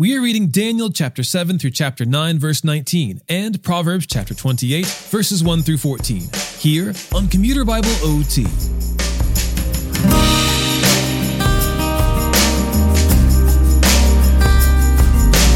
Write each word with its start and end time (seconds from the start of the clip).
We 0.00 0.16
are 0.16 0.22
reading 0.22 0.48
Daniel 0.48 0.90
chapter 0.90 1.22
7 1.22 1.58
through 1.58 1.72
chapter 1.72 2.06
9, 2.06 2.38
verse 2.38 2.64
19, 2.64 3.20
and 3.28 3.62
Proverbs 3.62 4.06
chapter 4.06 4.32
28, 4.32 4.86
verses 4.86 5.44
1 5.44 5.60
through 5.60 5.76
14, 5.76 6.22
here 6.56 6.94
on 7.14 7.28
Commuter 7.28 7.66
Bible 7.66 7.90
OT. 8.00 8.44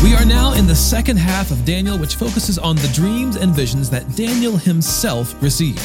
We 0.04 0.14
are 0.14 0.26
now 0.26 0.52
in 0.52 0.66
the 0.66 0.76
second 0.76 1.16
half 1.16 1.50
of 1.50 1.64
Daniel, 1.64 1.96
which 1.96 2.16
focuses 2.16 2.58
on 2.58 2.76
the 2.76 2.88
dreams 2.88 3.36
and 3.36 3.54
visions 3.54 3.88
that 3.88 4.14
Daniel 4.14 4.58
himself 4.58 5.42
received. 5.42 5.80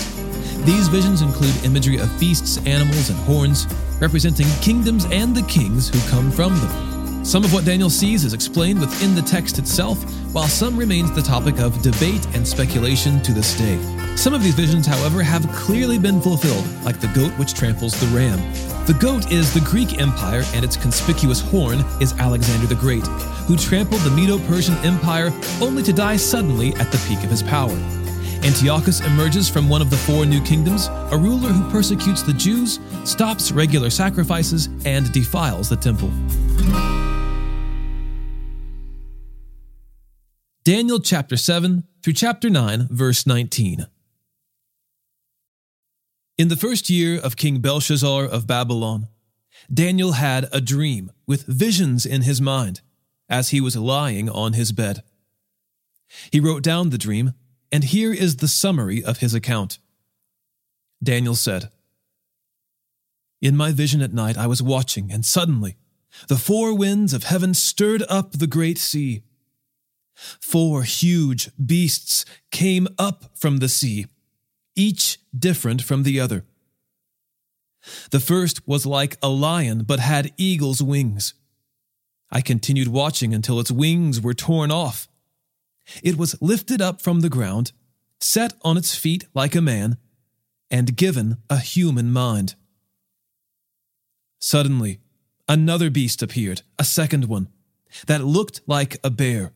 These 0.65 0.89
visions 0.89 1.21
include 1.21 1.55
imagery 1.63 1.97
of 1.97 2.19
beasts, 2.19 2.57
animals, 2.65 3.09
and 3.09 3.19
horns, 3.19 3.73
representing 4.01 4.47
kingdoms 4.59 5.05
and 5.11 5.33
the 5.33 5.43
kings 5.43 5.87
who 5.87 6.09
come 6.09 6.29
from 6.29 6.59
them. 6.59 6.98
Some 7.29 7.43
of 7.43 7.53
what 7.53 7.63
Daniel 7.63 7.91
sees 7.91 8.23
is 8.23 8.33
explained 8.33 8.79
within 8.79 9.13
the 9.13 9.21
text 9.21 9.59
itself, 9.59 10.03
while 10.33 10.47
some 10.47 10.75
remains 10.75 11.11
the 11.11 11.21
topic 11.21 11.59
of 11.59 11.79
debate 11.83 12.25
and 12.33 12.45
speculation 12.45 13.21
to 13.21 13.31
this 13.31 13.55
day. 13.55 13.77
Some 14.15 14.33
of 14.33 14.41
these 14.41 14.55
visions, 14.55 14.87
however, 14.87 15.21
have 15.21 15.47
clearly 15.51 15.99
been 15.99 16.19
fulfilled, 16.21 16.65
like 16.83 16.99
the 16.99 17.07
goat 17.09 17.29
which 17.33 17.53
tramples 17.53 17.93
the 17.99 18.07
ram. 18.07 18.39
The 18.87 18.97
goat 18.99 19.31
is 19.31 19.53
the 19.53 19.59
Greek 19.59 20.01
Empire, 20.01 20.41
and 20.55 20.65
its 20.65 20.75
conspicuous 20.75 21.39
horn 21.39 21.85
is 22.01 22.13
Alexander 22.13 22.65
the 22.65 22.73
Great, 22.73 23.05
who 23.45 23.55
trampled 23.55 24.01
the 24.01 24.09
Medo 24.09 24.39
Persian 24.47 24.73
Empire 24.77 25.31
only 25.61 25.83
to 25.83 25.93
die 25.93 26.15
suddenly 26.15 26.73
at 26.77 26.91
the 26.91 26.97
peak 27.07 27.23
of 27.23 27.29
his 27.29 27.43
power. 27.43 27.77
Antiochus 28.41 29.01
emerges 29.01 29.47
from 29.47 29.69
one 29.69 29.83
of 29.83 29.91
the 29.91 29.97
four 29.97 30.25
new 30.25 30.41
kingdoms, 30.41 30.87
a 31.11 31.17
ruler 31.17 31.49
who 31.49 31.69
persecutes 31.69 32.23
the 32.23 32.33
Jews, 32.33 32.79
stops 33.03 33.51
regular 33.51 33.91
sacrifices, 33.91 34.67
and 34.83 35.11
defiles 35.11 35.69
the 35.69 35.77
temple. 35.77 36.11
Daniel 40.69 40.99
chapter 40.99 41.35
7 41.35 41.83
through 42.03 42.13
chapter 42.13 42.47
9, 42.47 42.89
verse 42.91 43.25
19. 43.25 43.87
In 46.37 46.47
the 46.47 46.55
first 46.55 46.91
year 46.91 47.19
of 47.19 47.35
King 47.35 47.59
Belshazzar 47.59 48.25
of 48.25 48.45
Babylon, 48.45 49.07
Daniel 49.73 50.11
had 50.11 50.47
a 50.51 50.61
dream 50.61 51.11
with 51.25 51.47
visions 51.47 52.05
in 52.05 52.21
his 52.21 52.39
mind 52.39 52.81
as 53.27 53.49
he 53.49 53.59
was 53.59 53.75
lying 53.75 54.29
on 54.29 54.53
his 54.53 54.71
bed. 54.71 55.01
He 56.31 56.39
wrote 56.39 56.61
down 56.61 56.91
the 56.91 56.99
dream, 56.99 57.33
and 57.71 57.85
here 57.85 58.13
is 58.13 58.35
the 58.35 58.47
summary 58.47 59.03
of 59.03 59.21
his 59.21 59.33
account. 59.33 59.79
Daniel 61.01 61.33
said, 61.33 61.71
In 63.41 63.57
my 63.57 63.71
vision 63.71 64.03
at 64.03 64.13
night 64.13 64.37
I 64.37 64.45
was 64.45 64.61
watching, 64.61 65.11
and 65.11 65.25
suddenly 65.25 65.77
the 66.27 66.37
four 66.37 66.77
winds 66.77 67.11
of 67.11 67.23
heaven 67.23 67.55
stirred 67.55 68.03
up 68.07 68.33
the 68.33 68.45
great 68.45 68.77
sea. 68.77 69.23
Four 70.41 70.83
huge 70.83 71.49
beasts 71.57 72.25
came 72.51 72.87
up 72.97 73.37
from 73.37 73.57
the 73.57 73.69
sea 73.69 74.05
each 74.79 75.19
different 75.37 75.81
from 75.83 76.03
the 76.03 76.19
other. 76.19 76.45
The 78.11 78.19
first 78.19 78.67
was 78.67 78.85
like 78.85 79.17
a 79.21 79.29
lion, 79.29 79.83
but 79.83 79.99
had 79.99 80.33
eagle's 80.37 80.81
wings. 80.81 81.33
I 82.31 82.41
continued 82.41 82.87
watching 82.87 83.33
until 83.33 83.59
its 83.59 83.71
wings 83.71 84.21
were 84.21 84.33
torn 84.33 84.71
off. 84.71 85.07
It 86.03 86.17
was 86.17 86.41
lifted 86.41 86.81
up 86.81 87.01
from 87.01 87.21
the 87.21 87.29
ground, 87.29 87.71
set 88.21 88.53
on 88.61 88.77
its 88.77 88.95
feet 88.95 89.25
like 89.33 89.55
a 89.55 89.61
man, 89.61 89.97
and 90.71 90.95
given 90.95 91.37
a 91.49 91.57
human 91.57 92.11
mind. 92.11 92.55
Suddenly, 94.39 94.99
another 95.47 95.89
beast 95.89 96.21
appeared, 96.21 96.61
a 96.77 96.83
second 96.83 97.25
one, 97.25 97.49
that 98.07 98.23
looked 98.23 98.61
like 98.67 98.97
a 99.03 99.09
bear. 99.09 99.51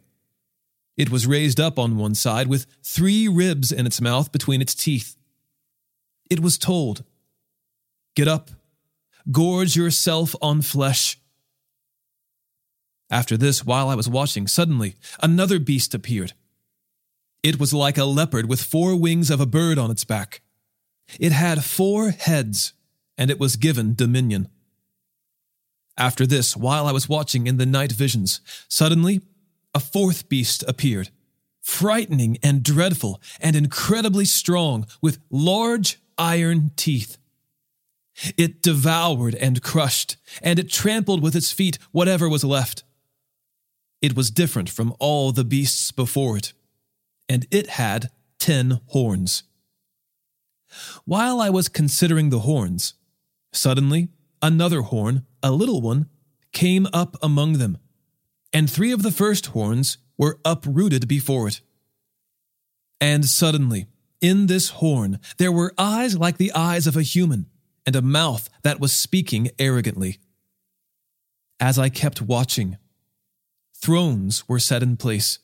It 0.95 1.09
was 1.09 1.25
raised 1.25 1.59
up 1.59 1.79
on 1.79 1.97
one 1.97 2.15
side 2.15 2.47
with 2.47 2.67
three 2.83 3.27
ribs 3.27 3.71
in 3.71 3.85
its 3.85 3.99
mouth 3.99 4.31
between 4.31 4.61
its 4.61 4.75
teeth. 4.75 5.15
It 6.29 6.39
was 6.39 6.57
told, 6.57 7.03
Get 8.15 8.27
up, 8.27 8.51
gorge 9.31 9.75
yourself 9.75 10.35
on 10.41 10.61
flesh. 10.61 11.19
After 13.09 13.37
this, 13.37 13.65
while 13.65 13.89
I 13.89 13.95
was 13.95 14.09
watching, 14.09 14.47
suddenly 14.47 14.95
another 15.21 15.59
beast 15.59 15.93
appeared. 15.93 16.33
It 17.41 17.59
was 17.59 17.73
like 17.73 17.97
a 17.97 18.05
leopard 18.05 18.47
with 18.47 18.61
four 18.61 18.95
wings 18.95 19.29
of 19.29 19.41
a 19.41 19.45
bird 19.45 19.77
on 19.77 19.91
its 19.91 20.03
back. 20.03 20.41
It 21.19 21.31
had 21.31 21.63
four 21.63 22.11
heads, 22.11 22.73
and 23.17 23.29
it 23.29 23.39
was 23.39 23.55
given 23.55 23.95
dominion. 23.95 24.47
After 25.97 26.25
this, 26.25 26.55
while 26.55 26.87
I 26.87 26.91
was 26.91 27.09
watching 27.09 27.45
in 27.45 27.57
the 27.57 27.65
night 27.65 27.91
visions, 27.91 28.41
suddenly 28.67 29.21
a 29.73 29.79
fourth 29.79 30.29
beast 30.29 30.63
appeared, 30.67 31.09
frightening 31.61 32.37
and 32.43 32.63
dreadful 32.63 33.21
and 33.39 33.55
incredibly 33.55 34.25
strong, 34.25 34.85
with 35.01 35.19
large 35.29 35.99
iron 36.17 36.71
teeth. 36.75 37.17
It 38.37 38.61
devoured 38.61 39.35
and 39.35 39.63
crushed, 39.63 40.17
and 40.41 40.59
it 40.59 40.69
trampled 40.69 41.23
with 41.23 41.35
its 41.35 41.51
feet 41.51 41.79
whatever 41.91 42.29
was 42.29 42.43
left. 42.43 42.83
It 44.01 44.15
was 44.15 44.29
different 44.29 44.69
from 44.69 44.93
all 44.99 45.31
the 45.31 45.45
beasts 45.45 45.91
before 45.91 46.37
it, 46.37 46.53
and 47.27 47.47
it 47.49 47.69
had 47.69 48.09
ten 48.37 48.81
horns. 48.87 49.43
While 51.05 51.39
I 51.39 51.49
was 51.49 51.69
considering 51.69 52.29
the 52.29 52.39
horns, 52.39 52.95
suddenly 53.51 54.09
another 54.41 54.81
horn, 54.81 55.25
a 55.41 55.51
little 55.51 55.81
one, 55.81 56.09
came 56.51 56.87
up 56.93 57.15
among 57.21 57.53
them 57.53 57.77
and 58.53 58.69
three 58.69 58.91
of 58.91 59.01
the 59.01 59.11
first 59.11 59.47
horns 59.47 59.97
were 60.17 60.39
uprooted 60.45 61.07
before 61.07 61.47
it. 61.47 61.61
And 63.01 63.25
suddenly, 63.25 63.87
in 64.21 64.45
this 64.45 64.69
horn, 64.69 65.19
there 65.37 65.51
were 65.51 65.73
eyes 65.77 66.17
like 66.17 66.37
the 66.37 66.53
eyes 66.53 66.87
of 66.87 66.95
a 66.95 67.01
human, 67.01 67.47
and 67.85 67.95
a 67.95 68.01
mouth 68.01 68.49
that 68.61 68.79
was 68.79 68.93
speaking 68.93 69.49
arrogantly. 69.59 70.19
As 71.59 71.77
I 71.77 71.89
kept 71.89 72.21
watching, 72.21 72.77
thrones 73.75 74.47
were 74.47 74.59
set 74.59 74.83
in 74.83 74.95
place, 74.95 75.39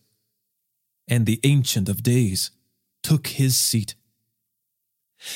and 1.07 1.25
the 1.25 1.41
Ancient 1.43 1.89
of 1.89 2.03
Days 2.03 2.51
took 3.03 3.27
his 3.27 3.57
seat. 3.57 3.95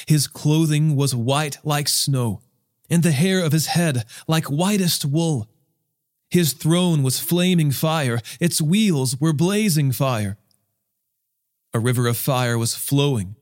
His 0.07 0.28
clothing 0.28 0.95
was 0.95 1.13
white 1.13 1.57
like 1.66 1.89
snow, 1.89 2.41
and 2.89 3.03
the 3.03 3.12
hair 3.12 3.44
of 3.44 3.51
his 3.51 3.67
head 3.67 4.06
like 4.28 4.45
whitest 4.45 5.03
wool. 5.03 5.50
His 6.33 6.53
throne 6.53 7.03
was 7.03 7.19
flaming 7.19 7.69
fire, 7.69 8.19
its 8.39 8.59
wheels 8.59 9.21
were 9.21 9.33
blazing 9.33 9.91
fire. 9.91 10.39
A 11.75 11.79
river 11.79 12.07
of 12.07 12.17
fire 12.17 12.57
was 12.57 12.73
flowing, 12.73 13.35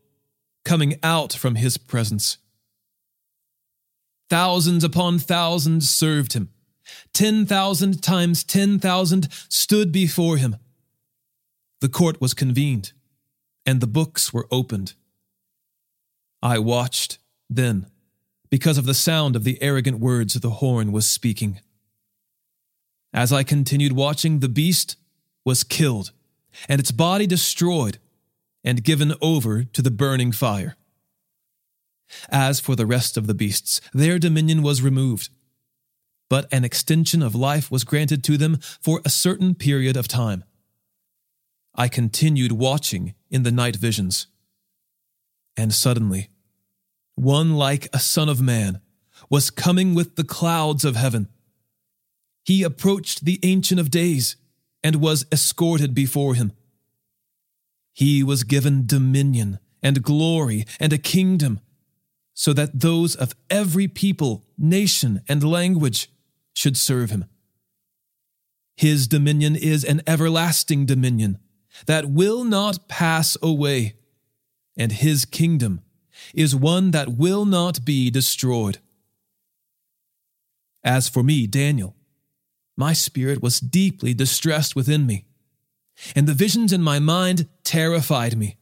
coming 0.66 1.00
out 1.02 1.32
from 1.32 1.56
his 1.56 1.78
presence. 1.78 2.38
Thousands 4.30 4.84
upon 4.84 5.20
thousands 5.20 5.90
served 5.90 6.34
him. 6.34 6.50
Ten 7.14 7.46
thousand 7.46 8.04
times 8.04 8.44
ten 8.44 8.78
thousand 8.78 9.30
stood 9.48 9.94
before 9.94 10.36
him. 10.36 10.58
The 11.80 11.88
court 11.88 12.20
was 12.20 12.34
convened, 12.34 12.92
and 13.66 13.80
the 13.80 13.88
books 13.88 14.34
were 14.34 14.50
opened. 14.52 14.96
I 16.44 16.60
watched, 16.60 17.20
then, 17.50 17.86
because 18.50 18.78
of 18.78 18.86
the 18.86 18.94
sound 18.94 19.38
of 19.38 19.46
the 19.46 19.62
arrogant 19.62 20.00
words 20.00 20.34
the 20.34 20.50
horn 20.50 20.92
was 20.92 21.08
speaking. 21.08 21.62
As 23.14 23.34
I 23.34 23.44
continued 23.44 23.92
watching, 23.94 24.40
the 24.40 24.50
beast 24.50 24.96
was 25.44 25.64
killed, 25.64 26.12
and 26.70 26.80
its 26.80 26.92
body 26.92 27.28
destroyed 27.28 27.98
and 28.64 28.84
given 28.84 29.14
over 29.22 29.64
to 29.64 29.82
the 29.82 29.92
burning 29.92 30.32
fire. 30.32 30.76
As 32.30 32.60
for 32.60 32.76
the 32.76 32.86
rest 32.86 33.18
of 33.18 33.28
the 33.28 33.34
beasts, 33.34 33.82
their 33.94 34.20
dominion 34.20 34.62
was 34.62 34.82
removed, 34.82 35.30
but 36.30 36.48
an 36.52 36.64
extension 36.64 37.22
of 37.22 37.36
life 37.36 37.72
was 37.72 37.84
granted 37.84 38.24
to 38.26 38.38
them 38.38 38.58
for 38.82 39.02
a 39.04 39.10
certain 39.10 39.56
period 39.56 39.98
of 39.98 40.08
time. 40.08 40.44
I 41.76 41.88
continued 41.88 42.52
watching 42.52 43.14
in 43.30 43.44
the 43.44 43.52
night 43.52 43.78
visions. 43.78 44.28
And 45.58 45.74
suddenly, 45.74 46.30
one 47.16 47.56
like 47.56 47.88
a 47.94 48.00
son 48.00 48.30
of 48.30 48.42
man 48.42 48.82
was 49.30 49.50
coming 49.50 49.94
with 49.94 50.16
the 50.16 50.24
clouds 50.24 50.84
of 50.86 50.96
heaven 50.96 51.28
he 52.44 52.64
approached 52.64 53.26
the 53.26 53.40
Ancient 53.44 53.80
of 53.80 53.92
Days 53.92 54.36
and 54.84 54.96
was 54.98 55.26
escorted 55.32 55.94
before 55.94 56.36
him. 56.36 56.54
He 57.94 58.24
was 58.24 58.44
given 58.44 58.86
dominion 58.86 59.60
and 59.84 60.04
glory 60.04 60.66
and 60.80 60.94
a 60.94 60.98
kingdom, 60.98 61.60
so 62.34 62.54
that 62.54 62.80
those 62.80 63.16
of 63.16 63.36
every 63.50 63.88
people, 63.88 64.46
nation, 64.58 65.22
and 65.28 65.44
language 65.44 66.10
should 66.54 66.78
serve 66.78 67.10
him. 67.10 67.26
His 68.76 69.08
dominion 69.08 69.56
is 69.56 69.84
an 69.84 70.02
everlasting 70.08 70.86
dominion 70.86 71.38
that 71.86 72.10
will 72.10 72.44
not 72.44 72.88
pass 72.88 73.38
away, 73.42 73.96
and 74.78 74.92
his 74.92 75.26
kingdom 75.26 75.82
is 76.34 76.56
one 76.56 76.92
that 76.92 77.10
will 77.10 77.46
not 77.46 77.86
be 77.86 78.10
destroyed. 78.10 78.80
As 80.84 81.10
for 81.10 81.22
me, 81.22 81.46
Daniel, 81.46 81.96
my 82.78 82.94
spirit 82.94 83.42
was 83.42 83.60
deeply 83.60 84.14
distressed 84.14 84.76
within 84.76 85.06
me, 85.06 85.26
and 86.16 86.28
the 86.28 86.34
visions 86.34 86.74
in 86.74 86.82
my 86.82 87.00
mind 87.00 87.48
terrified 87.64 88.38
me. 88.38 88.58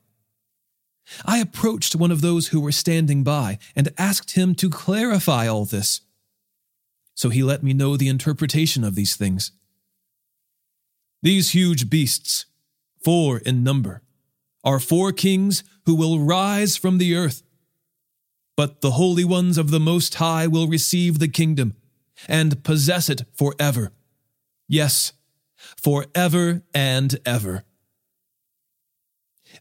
I 1.26 1.40
approached 1.40 1.96
one 1.96 2.12
of 2.12 2.22
those 2.22 2.48
who 2.48 2.62
were 2.62 2.72
standing 2.72 3.24
by 3.24 3.58
and 3.76 3.94
asked 3.98 4.32
him 4.32 4.56
to 4.56 4.70
clarify 4.70 5.48
all 5.48 5.66
this. 5.66 6.02
So 7.16 7.30
he 7.30 7.44
let 7.44 7.64
me 7.64 7.74
know 7.74 7.98
the 7.98 8.08
interpretation 8.08 8.84
of 8.84 8.96
these 8.96 9.16
things. 9.16 9.52
These 11.22 11.52
huge 11.52 11.90
beasts, 11.90 12.46
four 13.04 13.40
in 13.40 13.64
number, 13.64 14.02
are 14.64 14.80
four 14.80 15.12
kings 15.12 15.64
who 15.86 15.96
will 15.96 16.20
rise 16.20 16.78
from 16.78 16.98
the 16.98 17.16
earth. 17.16 17.44
But 18.56 18.82
the 18.82 18.92
holy 18.92 19.26
ones 19.26 19.58
of 19.58 19.72
the 19.72 19.80
Most 19.80 20.16
High 20.16 20.48
will 20.48 20.68
receive 20.68 21.20
the 21.20 21.28
kingdom 21.28 21.76
and 22.28 22.64
possess 22.64 23.10
it 23.10 23.24
forever. 23.34 23.92
Yes, 24.70 25.14
forever 25.82 26.62
and 26.76 27.20
ever. 27.26 27.64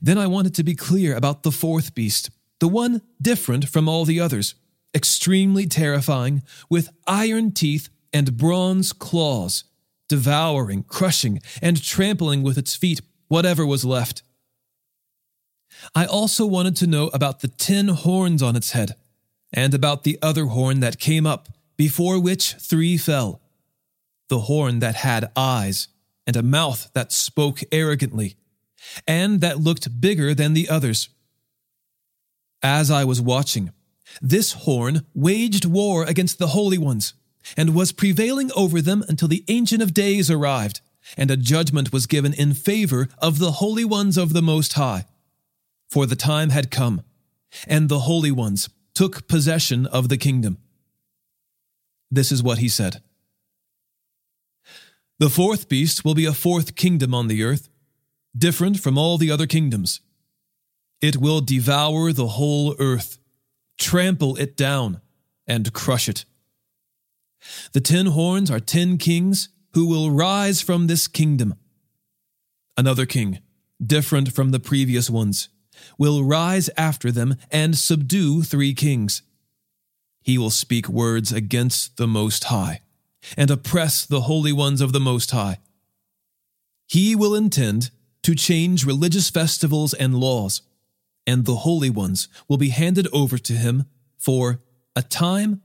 Then 0.02 0.18
I 0.18 0.26
wanted 0.26 0.54
to 0.56 0.62
be 0.62 0.74
clear 0.74 1.16
about 1.16 1.42
the 1.42 1.50
fourth 1.50 1.94
beast, 1.94 2.30
the 2.60 2.68
one 2.68 3.00
different 3.20 3.68
from 3.68 3.88
all 3.88 4.04
the 4.04 4.20
others, 4.20 4.54
extremely 4.94 5.66
terrifying, 5.66 6.42
with 6.68 6.90
iron 7.06 7.52
teeth 7.52 7.88
and 8.12 8.36
bronze 8.36 8.92
claws, 8.92 9.64
devouring, 10.10 10.82
crushing, 10.82 11.40
and 11.62 11.82
trampling 11.82 12.42
with 12.42 12.58
its 12.58 12.76
feet 12.76 13.00
whatever 13.28 13.64
was 13.64 13.86
left. 13.86 14.22
I 15.94 16.04
also 16.04 16.44
wanted 16.44 16.76
to 16.76 16.86
know 16.86 17.08
about 17.08 17.40
the 17.40 17.48
ten 17.48 17.88
horns 17.88 18.42
on 18.42 18.56
its 18.56 18.72
head, 18.72 18.94
and 19.54 19.72
about 19.72 20.04
the 20.04 20.18
other 20.20 20.46
horn 20.46 20.80
that 20.80 20.98
came 20.98 21.26
up, 21.26 21.48
before 21.78 22.20
which 22.20 22.54
three 22.54 22.98
fell 22.98 23.40
the 24.28 24.40
horn 24.40 24.78
that 24.80 24.96
had 24.96 25.30
eyes, 25.36 25.88
and 26.26 26.36
a 26.36 26.42
mouth 26.42 26.90
that 26.94 27.12
spoke 27.12 27.60
arrogantly, 27.72 28.36
and 29.06 29.40
that 29.40 29.60
looked 29.60 30.00
bigger 30.00 30.34
than 30.34 30.54
the 30.54 30.68
others. 30.68 31.08
As 32.62 32.90
I 32.90 33.04
was 33.04 33.20
watching, 33.20 33.72
this 34.20 34.52
horn 34.52 35.06
waged 35.14 35.64
war 35.64 36.04
against 36.04 36.38
the 36.38 36.48
holy 36.48 36.78
ones, 36.78 37.14
and 37.56 37.74
was 37.74 37.92
prevailing 37.92 38.50
over 38.54 38.82
them 38.82 39.04
until 39.08 39.28
the 39.28 39.44
Ancient 39.48 39.82
of 39.82 39.94
Days 39.94 40.30
arrived, 40.30 40.80
and 41.16 41.30
a 41.30 41.36
judgment 41.36 41.92
was 41.92 42.06
given 42.06 42.34
in 42.34 42.52
favor 42.54 43.08
of 43.18 43.38
the 43.38 43.52
holy 43.52 43.84
ones 43.84 44.18
of 44.18 44.32
the 44.32 44.42
Most 44.42 44.74
High. 44.74 45.06
For 45.88 46.04
the 46.04 46.16
time 46.16 46.50
had 46.50 46.70
come, 46.70 47.02
and 47.66 47.88
the 47.88 48.00
holy 48.00 48.30
ones 48.30 48.68
took 48.94 49.28
possession 49.28 49.86
of 49.86 50.08
the 50.08 50.18
kingdom. 50.18 50.58
This 52.10 52.32
is 52.32 52.42
what 52.42 52.58
he 52.58 52.68
said. 52.68 53.02
The 55.20 55.30
fourth 55.30 55.68
beast 55.68 56.04
will 56.04 56.14
be 56.14 56.26
a 56.26 56.32
fourth 56.32 56.76
kingdom 56.76 57.12
on 57.12 57.26
the 57.26 57.42
earth, 57.42 57.68
different 58.36 58.78
from 58.78 58.96
all 58.96 59.18
the 59.18 59.32
other 59.32 59.48
kingdoms. 59.48 60.00
It 61.00 61.16
will 61.16 61.40
devour 61.40 62.12
the 62.12 62.28
whole 62.28 62.76
earth, 62.78 63.18
trample 63.78 64.36
it 64.36 64.56
down, 64.56 65.00
and 65.44 65.72
crush 65.72 66.08
it. 66.08 66.24
The 67.72 67.80
ten 67.80 68.06
horns 68.06 68.48
are 68.48 68.60
ten 68.60 68.96
kings 68.96 69.48
who 69.72 69.88
will 69.88 70.12
rise 70.12 70.60
from 70.60 70.86
this 70.86 71.08
kingdom. 71.08 71.54
Another 72.76 73.06
king, 73.06 73.40
different 73.84 74.32
from 74.32 74.52
the 74.52 74.60
previous 74.60 75.10
ones, 75.10 75.48
will 75.98 76.22
rise 76.22 76.70
after 76.76 77.10
them 77.10 77.34
and 77.50 77.76
subdue 77.76 78.44
three 78.44 78.72
kings. 78.72 79.22
He 80.22 80.38
will 80.38 80.50
speak 80.50 80.88
words 80.88 81.32
against 81.32 81.96
the 81.96 82.06
Most 82.06 82.44
High 82.44 82.82
and 83.36 83.50
oppress 83.50 84.06
the 84.06 84.22
holy 84.22 84.52
ones 84.52 84.80
of 84.80 84.92
the 84.92 85.00
Most 85.00 85.30
High. 85.30 85.58
He 86.86 87.14
will 87.14 87.34
intend 87.34 87.90
to 88.22 88.34
change 88.34 88.84
religious 88.84 89.30
festivals 89.30 89.94
and 89.94 90.18
laws, 90.18 90.62
and 91.26 91.44
the 91.44 91.56
holy 91.56 91.90
ones 91.90 92.28
will 92.48 92.56
be 92.56 92.70
handed 92.70 93.06
over 93.12 93.38
to 93.38 93.52
him 93.52 93.84
for 94.16 94.60
a 94.96 95.02
time, 95.02 95.62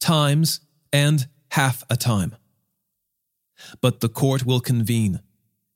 times, 0.00 0.60
and 0.92 1.28
half 1.50 1.84
a 1.88 1.96
time. 1.96 2.34
But 3.80 4.00
the 4.00 4.08
court 4.08 4.44
will 4.44 4.60
convene, 4.60 5.20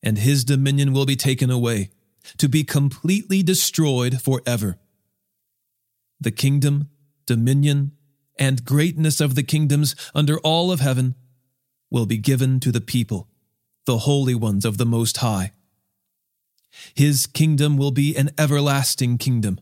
and 0.03 0.19
his 0.19 0.45
dominion 0.45 0.93
will 0.93 1.07
be 1.07 1.17
taken 1.17 1.51
away, 1.51 1.91
to 2.39 2.49
be 2.49 2.65
completely 2.65 3.43
destroyed 3.43 4.21
forever. 4.21 4.79
The 6.21 6.33
kingdom, 6.33 6.89
dominion, 7.27 7.93
and 8.39 8.65
greatness 8.65 9.21
of 9.21 9.35
the 9.35 9.43
kingdoms 9.43 9.95
under 10.15 10.39
all 10.41 10.73
of 10.73 10.81
heaven 10.81 11.15
will 11.91 12.07
be 12.07 12.19
given 12.19 12.61
to 12.61 12.73
the 12.73 12.81
people, 12.81 13.29
the 13.85 13.99
holy 13.99 14.35
ones 14.35 14.65
of 14.65 14.79
the 14.79 14.87
Most 14.87 15.19
High. 15.19 15.53
His 16.95 17.27
kingdom 17.27 17.77
will 17.77 17.91
be 17.91 18.17
an 18.17 18.31
everlasting 18.39 19.19
kingdom, 19.19 19.61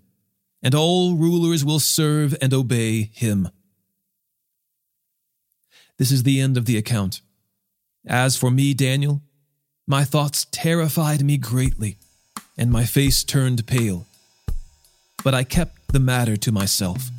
and 0.62 0.74
all 0.74 1.14
rulers 1.14 1.64
will 1.64 1.80
serve 1.80 2.34
and 2.40 2.52
obey 2.52 3.10
him. 3.12 3.48
This 5.98 6.10
is 6.10 6.24
the 6.24 6.40
end 6.40 6.56
of 6.56 6.64
the 6.64 6.76
account. 6.76 7.20
As 8.06 8.36
for 8.36 8.50
me, 8.50 8.74
Daniel, 8.74 9.22
my 9.86 10.04
thoughts 10.04 10.46
terrified 10.50 11.22
me 11.24 11.36
greatly, 11.36 11.98
and 12.56 12.70
my 12.70 12.84
face 12.84 13.22
turned 13.22 13.66
pale. 13.66 14.06
But 15.22 15.34
I 15.34 15.44
kept 15.44 15.92
the 15.92 16.00
matter 16.00 16.36
to 16.36 16.52
myself. 16.52 17.10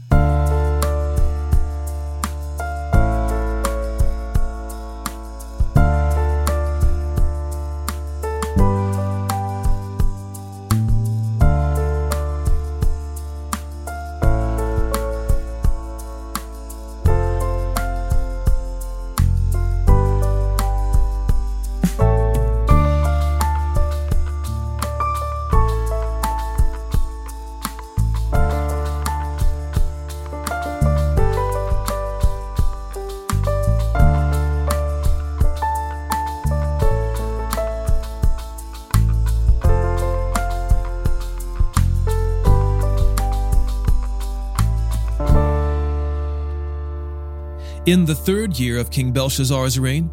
In 47.86 48.06
the 48.06 48.16
third 48.16 48.58
year 48.58 48.80
of 48.80 48.90
King 48.90 49.12
Belshazzar's 49.12 49.78
reign, 49.78 50.10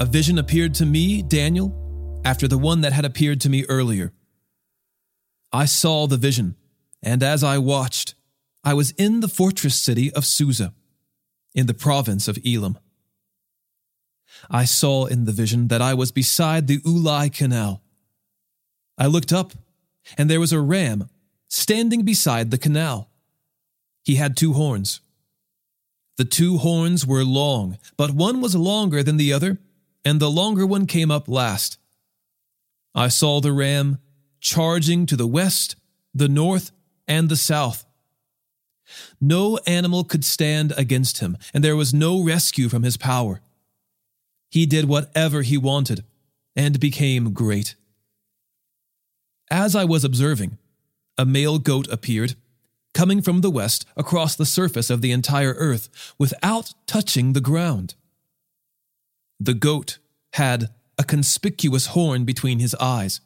a 0.00 0.06
vision 0.06 0.38
appeared 0.38 0.74
to 0.76 0.86
me, 0.86 1.20
Daniel, 1.20 2.22
after 2.24 2.48
the 2.48 2.56
one 2.56 2.80
that 2.80 2.94
had 2.94 3.04
appeared 3.04 3.42
to 3.42 3.50
me 3.50 3.66
earlier. 3.68 4.14
I 5.52 5.66
saw 5.66 6.06
the 6.06 6.16
vision, 6.16 6.56
and 7.02 7.22
as 7.22 7.44
I 7.44 7.58
watched, 7.58 8.14
I 8.64 8.72
was 8.72 8.92
in 8.92 9.20
the 9.20 9.28
fortress 9.28 9.74
city 9.74 10.10
of 10.14 10.24
Susa, 10.24 10.72
in 11.54 11.66
the 11.66 11.74
province 11.74 12.26
of 12.26 12.38
Elam. 12.42 12.78
I 14.50 14.64
saw 14.64 15.04
in 15.04 15.26
the 15.26 15.32
vision 15.32 15.68
that 15.68 15.82
I 15.82 15.92
was 15.92 16.12
beside 16.12 16.68
the 16.68 16.78
Ulai 16.78 17.30
Canal. 17.30 17.82
I 18.96 19.04
looked 19.04 19.30
up, 19.30 19.52
and 20.16 20.30
there 20.30 20.40
was 20.40 20.54
a 20.54 20.60
ram 20.60 21.10
standing 21.48 22.02
beside 22.02 22.50
the 22.50 22.56
canal. 22.56 23.10
He 24.02 24.14
had 24.14 24.38
two 24.38 24.54
horns 24.54 25.02
the 26.20 26.24
two 26.26 26.58
horns 26.58 27.06
were 27.06 27.24
long, 27.24 27.78
but 27.96 28.10
one 28.10 28.42
was 28.42 28.54
longer 28.54 29.02
than 29.02 29.16
the 29.16 29.32
other, 29.32 29.56
and 30.04 30.20
the 30.20 30.30
longer 30.30 30.66
one 30.66 30.84
came 30.84 31.10
up 31.10 31.28
last. 31.28 31.78
I 32.94 33.08
saw 33.08 33.40
the 33.40 33.54
ram 33.54 33.96
charging 34.38 35.06
to 35.06 35.16
the 35.16 35.26
west, 35.26 35.76
the 36.12 36.28
north, 36.28 36.72
and 37.08 37.30
the 37.30 37.36
south. 37.36 37.86
No 39.18 39.58
animal 39.66 40.04
could 40.04 40.22
stand 40.22 40.74
against 40.76 41.20
him, 41.20 41.38
and 41.54 41.64
there 41.64 41.74
was 41.74 41.94
no 41.94 42.22
rescue 42.22 42.68
from 42.68 42.82
his 42.82 42.98
power. 42.98 43.40
He 44.50 44.66
did 44.66 44.84
whatever 44.84 45.40
he 45.40 45.56
wanted 45.56 46.04
and 46.54 46.78
became 46.78 47.32
great. 47.32 47.76
As 49.50 49.74
I 49.74 49.86
was 49.86 50.04
observing, 50.04 50.58
a 51.16 51.24
male 51.24 51.58
goat 51.58 51.88
appeared 51.90 52.34
coming 52.94 53.22
from 53.22 53.40
the 53.40 53.50
west 53.50 53.84
across 53.96 54.34
the 54.34 54.46
surface 54.46 54.90
of 54.90 55.00
the 55.00 55.12
entire 55.12 55.54
earth 55.54 56.14
without 56.18 56.72
touching 56.86 57.32
the 57.32 57.40
ground. 57.40 57.94
The 59.38 59.54
goat 59.54 59.98
had 60.34 60.70
a 60.98 61.04
conspicuous 61.04 61.86
horn 61.86 62.24
between 62.24 62.58
his 62.58 62.74
eyes. 62.76 63.20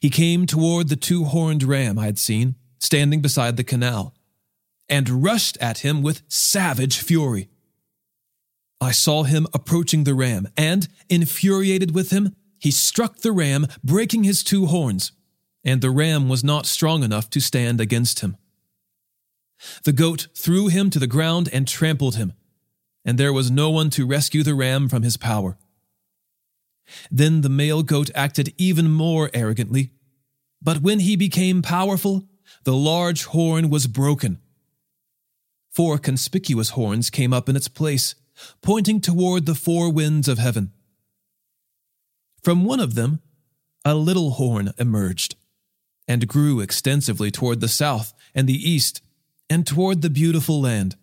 He 0.00 0.10
came 0.10 0.46
toward 0.46 0.88
the 0.88 0.96
two 0.96 1.24
horned 1.24 1.62
ram 1.62 1.98
I 1.98 2.06
had 2.06 2.18
seen 2.18 2.56
standing 2.78 3.20
beside 3.20 3.56
the 3.56 3.64
canal 3.64 4.14
and 4.88 5.22
rushed 5.22 5.56
at 5.60 5.78
him 5.78 6.02
with 6.02 6.22
savage 6.28 6.98
fury. 6.98 7.48
I 8.80 8.92
saw 8.92 9.22
him 9.22 9.46
approaching 9.52 10.04
the 10.04 10.14
ram, 10.14 10.48
and, 10.56 10.88
infuriated 11.08 11.94
with 11.94 12.10
him, 12.10 12.34
he 12.58 12.70
struck 12.70 13.18
the 13.18 13.30
ram, 13.30 13.66
breaking 13.84 14.24
his 14.24 14.42
two 14.42 14.66
horns, 14.66 15.12
and 15.64 15.80
the 15.80 15.90
ram 15.90 16.28
was 16.28 16.42
not 16.42 16.66
strong 16.66 17.02
enough 17.02 17.28
to 17.30 17.40
stand 17.40 17.80
against 17.80 18.20
him. 18.20 18.36
The 19.84 19.92
goat 19.92 20.28
threw 20.34 20.68
him 20.68 20.90
to 20.90 20.98
the 20.98 21.06
ground 21.06 21.48
and 21.52 21.68
trampled 21.68 22.16
him, 22.16 22.32
and 23.04 23.18
there 23.18 23.32
was 23.32 23.50
no 23.50 23.70
one 23.70 23.90
to 23.90 24.06
rescue 24.06 24.42
the 24.42 24.54
ram 24.54 24.88
from 24.88 25.02
his 25.02 25.16
power. 25.16 25.58
Then 27.10 27.42
the 27.42 27.48
male 27.48 27.82
goat 27.82 28.10
acted 28.14 28.54
even 28.56 28.90
more 28.90 29.30
arrogantly, 29.34 29.90
but 30.62 30.82
when 30.82 31.00
he 31.00 31.16
became 31.16 31.62
powerful, 31.62 32.28
the 32.64 32.74
large 32.74 33.24
horn 33.26 33.70
was 33.70 33.86
broken. 33.86 34.40
Four 35.70 35.98
conspicuous 35.98 36.70
horns 36.70 37.10
came 37.10 37.32
up 37.32 37.48
in 37.48 37.56
its 37.56 37.68
place, 37.68 38.14
pointing 38.60 39.00
toward 39.00 39.46
the 39.46 39.54
four 39.54 39.92
winds 39.92 40.26
of 40.26 40.38
heaven. 40.38 40.72
From 42.42 42.64
one 42.64 42.80
of 42.80 42.94
them, 42.94 43.20
a 43.84 43.94
little 43.94 44.32
horn 44.32 44.72
emerged 44.78 45.36
and 46.10 46.26
grew 46.26 46.58
extensively 46.58 47.30
toward 47.30 47.60
the 47.60 47.68
south 47.68 48.12
and 48.34 48.48
the 48.48 48.68
east 48.68 49.00
and 49.48 49.64
toward 49.64 50.02
the 50.02 50.10
beautiful 50.10 50.60
land. 50.60 50.96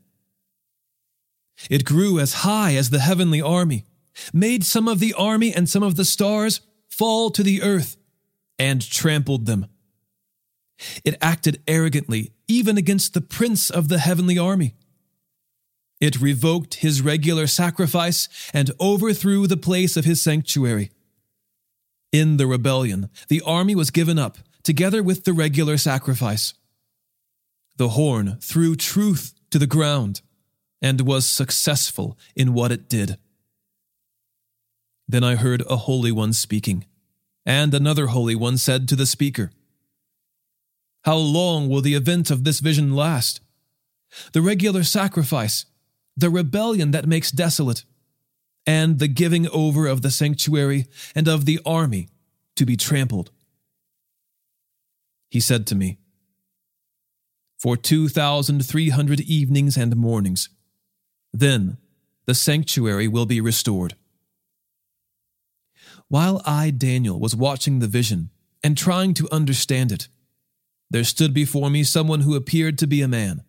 It 1.69 1.85
grew 1.85 2.19
as 2.19 2.43
high 2.43 2.75
as 2.75 2.89
the 2.89 2.99
heavenly 2.99 3.41
army, 3.41 3.85
made 4.33 4.65
some 4.65 4.85
of 4.85 4.99
the 4.99 5.13
army 5.13 5.53
and 5.55 5.69
some 5.69 5.81
of 5.81 5.95
the 5.95 6.03
stars 6.03 6.59
fall 6.89 7.29
to 7.29 7.41
the 7.41 7.61
earth, 7.61 7.95
and 8.59 8.81
trampled 8.81 9.45
them. 9.45 9.67
It 11.05 11.15
acted 11.21 11.63
arrogantly 11.69 12.33
even 12.49 12.77
against 12.77 13.13
the 13.13 13.21
prince 13.21 13.69
of 13.69 13.87
the 13.87 13.99
heavenly 13.99 14.37
army. 14.37 14.75
It 16.01 16.19
revoked 16.19 16.75
his 16.75 17.01
regular 17.01 17.47
sacrifice 17.47 18.27
and 18.53 18.71
overthrew 18.77 19.47
the 19.47 19.55
place 19.55 19.95
of 19.95 20.03
his 20.03 20.21
sanctuary. 20.21 20.91
In 22.11 22.35
the 22.35 22.47
rebellion, 22.47 23.09
the 23.29 23.41
army 23.45 23.73
was 23.73 23.89
given 23.89 24.19
up, 24.19 24.37
together 24.67 25.01
with 25.01 25.23
the 25.23 25.31
regular 25.31 25.77
sacrifice. 25.77 26.53
The 27.77 27.87
horn 27.99 28.37
threw 28.41 28.75
truth 28.75 29.33
to 29.49 29.57
the 29.57 29.65
ground 29.65 30.19
and 30.81 31.07
was 31.07 31.25
successful 31.25 32.17
in 32.35 32.53
what 32.53 32.73
it 32.73 32.89
did. 32.89 33.17
Then 35.07 35.23
I 35.23 35.35
heard 35.35 35.63
a 35.69 35.77
holy 35.77 36.11
one 36.11 36.33
speaking, 36.33 36.85
and 37.45 37.73
another 37.73 38.07
holy 38.07 38.35
one 38.35 38.57
said 38.57 38.89
to 38.89 38.97
the 38.97 39.05
speaker, 39.05 39.51
How 41.05 41.15
long 41.15 41.69
will 41.69 41.81
the 41.81 41.95
event 41.95 42.29
of 42.29 42.43
this 42.43 42.59
vision 42.59 42.93
last? 42.93 43.39
The 44.33 44.41
regular 44.41 44.83
sacrifice 44.83 45.65
the 46.17 46.29
rebellion 46.29 46.91
that 46.91 47.07
makes 47.07 47.31
desolate, 47.31 47.85
and 48.65 48.99
the 48.99 49.07
giving 49.07 49.47
over 49.47 49.87
of 49.87 50.01
the 50.01 50.11
sanctuary 50.11 50.87
and 51.15 51.29
of 51.29 51.45
the 51.45 51.61
army 51.65 52.09
to 52.57 52.65
be 52.65 52.75
trampled. 52.75 53.31
He 55.29 55.39
said 55.39 55.67
to 55.67 55.75
me, 55.75 55.97
For 57.57 57.75
2,300 57.75 59.21
evenings 59.21 59.77
and 59.77 59.95
mornings, 59.95 60.49
then 61.33 61.77
the 62.25 62.35
sanctuary 62.35 63.07
will 63.07 63.25
be 63.25 63.41
restored. 63.41 63.95
While 66.07 66.41
I, 66.45 66.69
Daniel, 66.69 67.19
was 67.19 67.35
watching 67.35 67.79
the 67.79 67.87
vision 67.87 68.29
and 68.63 68.77
trying 68.77 69.13
to 69.15 69.27
understand 69.31 69.91
it, 69.91 70.07
there 70.89 71.03
stood 71.03 71.33
before 71.33 71.69
me 71.69 71.83
someone 71.83 72.21
who 72.21 72.35
appeared 72.35 72.77
to 72.79 72.87
be 72.87 73.01
a 73.01 73.07
man. 73.07 73.43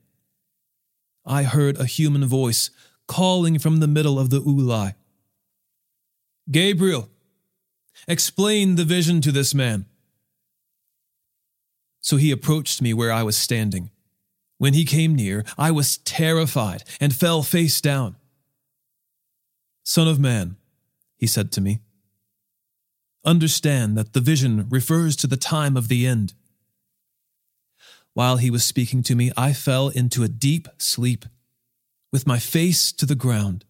I 1.24 1.44
heard 1.44 1.78
a 1.78 1.84
human 1.84 2.24
voice 2.26 2.70
calling 3.06 3.58
from 3.58 3.78
the 3.78 3.86
middle 3.86 4.18
of 4.18 4.30
the 4.30 4.40
Ulai. 4.40 4.94
Gabriel, 6.50 7.08
explain 8.08 8.74
the 8.74 8.84
vision 8.84 9.20
to 9.20 9.30
this 9.30 9.54
man. 9.54 9.86
So 12.08 12.16
he 12.16 12.30
approached 12.30 12.80
me 12.80 12.94
where 12.94 13.12
I 13.12 13.22
was 13.22 13.36
standing. 13.36 13.90
When 14.56 14.72
he 14.72 14.86
came 14.86 15.14
near, 15.14 15.44
I 15.58 15.70
was 15.70 15.98
terrified 15.98 16.82
and 17.02 17.14
fell 17.14 17.42
face 17.42 17.82
down. 17.82 18.16
Son 19.84 20.08
of 20.08 20.18
man, 20.18 20.56
he 21.18 21.26
said 21.26 21.52
to 21.52 21.60
me, 21.60 21.80
understand 23.26 23.98
that 23.98 24.14
the 24.14 24.22
vision 24.22 24.70
refers 24.70 25.16
to 25.16 25.26
the 25.26 25.36
time 25.36 25.76
of 25.76 25.88
the 25.88 26.06
end. 26.06 26.32
While 28.14 28.38
he 28.38 28.50
was 28.50 28.64
speaking 28.64 29.02
to 29.02 29.14
me, 29.14 29.30
I 29.36 29.52
fell 29.52 29.90
into 29.90 30.22
a 30.22 30.28
deep 30.28 30.66
sleep, 30.78 31.26
with 32.10 32.26
my 32.26 32.38
face 32.38 32.90
to 32.92 33.04
the 33.04 33.14
ground. 33.14 33.66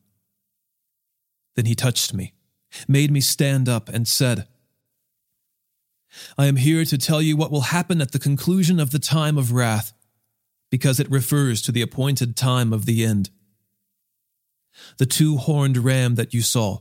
Then 1.57 1.67
he 1.67 1.75
touched 1.75 2.15
me, 2.15 2.35
made 2.87 3.11
me 3.11 3.21
stand 3.21 3.69
up, 3.69 3.89
and 3.89 4.07
said, 4.07 4.47
I 6.37 6.47
am 6.47 6.57
here 6.57 6.85
to 6.85 6.99
tell 6.99 7.23
you 7.23 7.37
what 7.37 7.51
will 7.51 7.63
happen 7.63 8.01
at 8.01 8.13
the 8.13 8.19
conclusion 8.19 8.81
of 8.81 8.91
the 8.91 8.99
time 8.99 9.39
of 9.39 9.53
wrath, 9.53 9.93
because 10.71 11.01
it 11.01 11.11
refers 11.11 11.63
to 11.63 11.73
the 11.73 11.83
appointed 11.83 12.37
time 12.37 12.73
of 12.73 12.87
the 12.87 13.05
end. 13.05 13.31
The 14.99 15.07
two 15.07 15.37
horned 15.37 15.79
ram 15.79 16.15
that 16.17 16.35
you 16.35 16.43
saw 16.43 16.79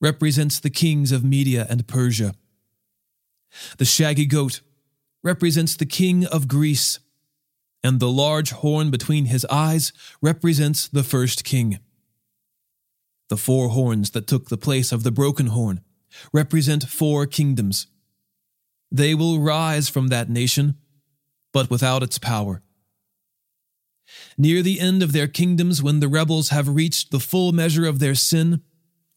represents 0.00 0.58
the 0.58 0.70
kings 0.70 1.12
of 1.12 1.24
Media 1.24 1.66
and 1.68 1.86
Persia. 1.86 2.34
The 3.78 3.84
shaggy 3.84 4.26
goat 4.26 4.60
represents 5.22 5.76
the 5.76 5.86
king 5.86 6.24
of 6.26 6.48
Greece, 6.48 6.98
and 7.82 8.00
the 8.00 8.10
large 8.10 8.52
horn 8.52 8.90
between 8.90 9.26
his 9.26 9.44
eyes 9.46 9.92
represents 10.22 10.88
the 10.88 11.02
first 11.02 11.44
king. 11.44 11.78
The 13.28 13.36
four 13.36 13.68
horns 13.68 14.10
that 14.10 14.26
took 14.26 14.48
the 14.48 14.56
place 14.56 14.92
of 14.92 15.02
the 15.02 15.12
broken 15.12 15.48
horn 15.48 15.82
represent 16.32 16.88
four 16.88 17.26
kingdoms. 17.26 17.86
They 18.90 19.14
will 19.14 19.40
rise 19.40 19.88
from 19.88 20.08
that 20.08 20.28
nation, 20.28 20.76
but 21.52 21.70
without 21.70 22.02
its 22.02 22.18
power. 22.18 22.62
Near 24.36 24.62
the 24.62 24.80
end 24.80 25.02
of 25.02 25.12
their 25.12 25.28
kingdoms, 25.28 25.82
when 25.82 26.00
the 26.00 26.08
rebels 26.08 26.48
have 26.48 26.68
reached 26.68 27.10
the 27.10 27.20
full 27.20 27.52
measure 27.52 27.86
of 27.86 27.98
their 27.98 28.14
sin, 28.14 28.62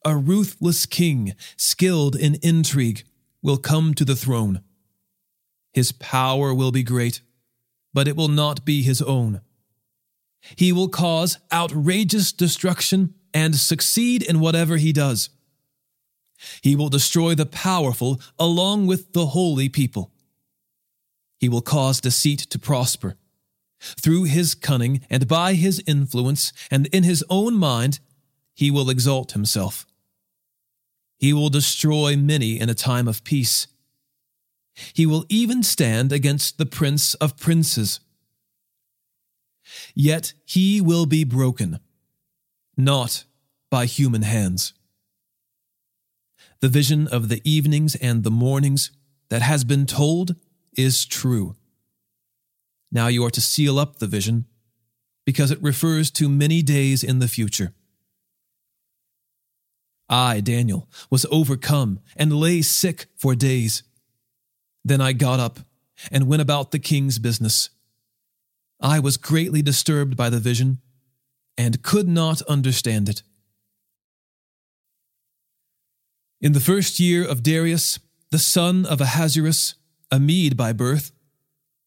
a 0.06 0.16
ruthless 0.16 0.86
king, 0.86 1.34
skilled 1.58 2.16
in 2.16 2.38
intrigue, 2.44 3.04
will 3.42 3.58
come 3.58 3.94
to 3.96 4.06
the 4.06 4.16
throne. 4.16 4.62
His 5.74 5.92
power 5.92 6.54
will 6.54 6.72
be 6.72 6.84
great, 6.84 7.22
but 7.94 8.08
it 8.08 8.16
will 8.16 8.28
not 8.28 8.66
be 8.66 8.84
his 8.84 9.02
own. 9.02 9.42
He 10.56 10.72
will 10.72 10.90
cause 10.90 11.38
outrageous 11.52 12.32
destruction 12.32 13.16
and 13.34 13.56
succeed 13.56 14.22
in 14.22 14.40
whatever 14.40 14.78
he 14.78 14.92
does. 14.94 15.30
He 16.62 16.76
will 16.76 16.90
destroy 16.90 17.36
the 17.36 17.46
powerful 17.46 18.22
along 18.38 18.88
with 18.88 19.14
the 19.14 19.28
holy 19.28 19.70
people. 19.70 20.12
He 21.40 21.50
will 21.50 21.62
cause 21.62 22.02
deceit 22.02 22.40
to 22.40 22.60
prosper. 22.60 23.16
Through 23.80 24.24
his 24.26 24.56
cunning 24.56 25.02
and 25.10 25.28
by 25.28 25.56
his 25.56 25.84
influence 25.86 26.54
and 26.72 26.88
in 26.88 27.04
his 27.04 27.24
own 27.30 27.56
mind, 27.56 28.00
he 28.54 28.72
will 28.72 28.90
exalt 28.90 29.34
himself. 29.34 29.86
He 31.18 31.34
will 31.34 31.50
destroy 31.50 32.16
many 32.16 32.60
in 32.60 32.70
a 32.70 32.76
time 32.76 33.08
of 33.08 33.24
peace 33.24 33.68
he 34.94 35.06
will 35.06 35.26
even 35.30 35.64
stand 35.64 36.12
against 36.12 36.58
the 36.58 36.66
prince 36.66 37.14
of 37.16 37.38
princes. 37.38 38.00
Yet 39.96 40.34
he 40.46 40.82
will 40.82 41.06
be 41.06 41.24
broken, 41.24 41.80
not 42.76 43.26
by 43.70 43.86
human 43.86 44.24
hands. 44.24 44.74
The 46.64 46.70
vision 46.70 47.10
of 47.10 47.28
the 47.28 47.42
evenings 47.44 47.94
and 47.96 48.24
the 48.24 48.32
mornings 48.32 48.90
that 49.28 49.42
has 49.42 49.66
been 49.66 49.86
told 49.86 50.38
is 50.78 51.06
true. 51.06 51.58
Now 52.90 53.08
you 53.08 53.26
are 53.26 53.30
to 53.32 53.42
seal 53.42 53.78
up 53.78 53.98
the 53.98 54.08
vision 54.08 54.46
because 55.26 55.52
it 55.52 55.62
refers 55.62 56.10
to 56.12 56.30
many 56.30 56.62
days 56.62 57.04
in 57.04 57.20
the 57.20 57.28
future. 57.28 57.74
I, 60.08 60.40
Daniel, 60.40 60.88
was 61.10 61.26
overcome 61.30 62.00
and 62.16 62.32
lay 62.32 62.62
sick 62.62 63.08
for 63.18 63.36
days. 63.36 63.84
Then 64.86 65.02
I 65.02 65.12
got 65.12 65.42
up 65.42 65.60
and 66.14 66.30
went 66.30 66.42
about 66.42 66.72
the 66.72 66.80
king's 66.80 67.20
business. 67.20 67.72
I 68.80 69.02
was 69.02 69.18
greatly 69.18 69.62
disturbed 69.62 70.16
by 70.16 70.30
the 70.30 70.40
vision 70.40 70.78
and 71.58 71.84
could 71.84 72.08
not 72.08 72.42
understand 72.44 73.10
it. 73.10 73.22
In 76.44 76.52
the 76.52 76.60
first 76.60 77.00
year 77.00 77.26
of 77.26 77.42
Darius, 77.42 78.00
the 78.30 78.38
son 78.38 78.86
of 78.86 79.00
Ahasuerus, 79.00 79.76
a 80.12 80.20
Mede 80.20 80.58
by 80.58 80.74
birth, 80.74 81.14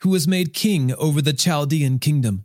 who 0.00 0.08
was 0.08 0.26
made 0.26 0.54
king 0.54 0.94
over 0.94 1.20
the 1.20 1.34
Chaldean 1.34 1.98
kingdom. 1.98 2.42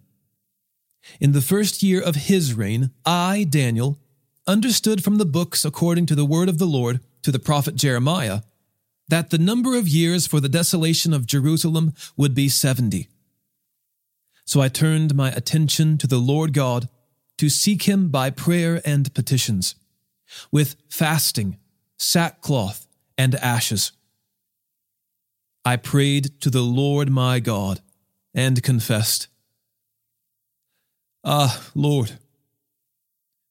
In 1.22 1.32
the 1.32 1.40
first 1.40 1.82
year 1.82 2.02
of 2.02 2.28
his 2.28 2.54
reign, 2.54 2.92
I, 3.06 3.46
Daniel, 3.50 3.98
understood 4.46 5.06
from 5.06 5.20
the 5.20 5.26
books 5.26 5.64
according 5.64 6.06
to 6.08 6.16
the 6.16 6.26
word 6.26 6.50
of 6.50 6.58
the 6.58 6.66
Lord 6.66 7.00
to 7.22 7.32
the 7.32 7.40
prophet 7.40 7.76
Jeremiah 7.76 8.42
that 9.08 9.30
the 9.30 9.38
number 9.38 9.78
of 9.78 9.88
years 9.88 10.28
for 10.28 10.42
the 10.42 10.50
desolation 10.50 11.14
of 11.14 11.26
Jerusalem 11.26 11.94
would 12.18 12.36
be 12.36 12.50
70. 12.50 13.08
So 14.44 14.60
I 14.60 14.68
turned 14.68 15.16
my 15.16 15.32
attention 15.32 15.98
to 16.00 16.08
the 16.08 16.18
Lord 16.18 16.54
God 16.54 16.90
to 17.38 17.48
seek 17.48 17.84
him 17.84 18.10
by 18.10 18.32
prayer 18.32 18.82
and 18.84 19.14
petitions, 19.14 19.76
with 20.52 20.76
fasting, 20.90 21.56
sackcloth, 22.02 22.88
and 23.18 23.36
ashes. 23.36 23.92
I 25.64 25.76
prayed 25.76 26.42
to 26.42 26.50
the 26.50 26.62
Lord 26.62 27.10
my 27.12 27.40
God 27.40 27.82
and 28.34 28.64
confessed, 28.64 29.28
Ah, 31.24 31.70
Lord, 31.76 32.18